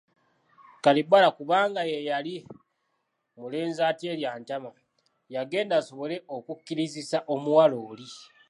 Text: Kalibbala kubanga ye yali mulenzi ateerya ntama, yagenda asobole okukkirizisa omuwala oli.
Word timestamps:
Kalibbala 0.83 1.29
kubanga 1.37 1.81
ye 1.91 1.97
yali 2.09 2.35
mulenzi 3.39 3.81
ateerya 3.89 4.29
ntama, 4.41 4.69
yagenda 5.35 5.73
asobole 5.81 6.15
okukkirizisa 6.35 7.17
omuwala 7.33 7.75
oli. 7.89 8.07